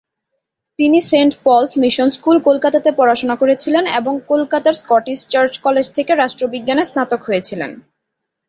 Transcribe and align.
তিনি 0.79 0.99
Saint 1.09 1.33
Paul's 1.43 1.71
Mission 1.77 2.07
School 2.09 2.37
কলকাতাতে 2.47 2.89
পড়াশুনা 2.97 3.35
করেছিলেন 3.35 3.85
এবং 3.99 4.13
কলকাতার 4.27 4.75
স্কটিশ 4.81 5.19
চার্চ 5.27 5.53
কলেজ 5.59 5.85
থেকে 5.91 6.11
রাষ্ট্রবিজ্ঞানে 6.15 6.83
স্নাতক 6.85 7.21
হয়েছিলেন। 7.23 7.71